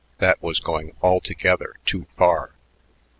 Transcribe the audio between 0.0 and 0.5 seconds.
That